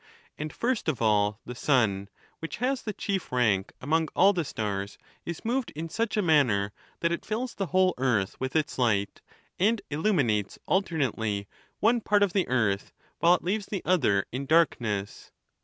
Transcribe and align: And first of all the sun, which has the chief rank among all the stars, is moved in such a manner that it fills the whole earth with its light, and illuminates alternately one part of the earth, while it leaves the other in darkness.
And 0.35 0.51
first 0.51 0.87
of 0.89 0.99
all 0.99 1.39
the 1.45 1.53
sun, 1.53 2.09
which 2.39 2.57
has 2.57 2.81
the 2.81 2.91
chief 2.91 3.31
rank 3.31 3.71
among 3.79 4.07
all 4.15 4.33
the 4.33 4.43
stars, 4.43 4.97
is 5.25 5.45
moved 5.45 5.69
in 5.75 5.89
such 5.89 6.17
a 6.17 6.23
manner 6.23 6.71
that 7.01 7.11
it 7.11 7.23
fills 7.23 7.53
the 7.53 7.67
whole 7.67 7.93
earth 7.99 8.39
with 8.39 8.55
its 8.55 8.79
light, 8.79 9.21
and 9.59 9.79
illuminates 9.91 10.57
alternately 10.65 11.47
one 11.81 12.01
part 12.01 12.23
of 12.23 12.33
the 12.33 12.47
earth, 12.47 12.91
while 13.19 13.35
it 13.35 13.43
leaves 13.43 13.67
the 13.67 13.83
other 13.85 14.25
in 14.31 14.47
darkness. 14.47 15.31